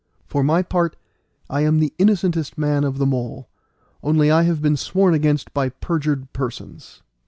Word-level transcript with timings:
For 0.25 0.43
my 0.43 0.63
part 0.63 0.95
I 1.47 1.61
am 1.61 1.77
the 1.79 1.93
innocentest 1.99 2.55
person 2.55 2.83
of 2.85 2.97
them 2.97 3.13
all, 3.13 3.49
only 4.01 4.31
I 4.31 4.41
have 4.41 4.59
been 4.59 4.75
sworn 4.75 5.13
against 5.13 5.53
by 5.53 5.69
perjured 5.69 6.33
persons." 6.33 7.03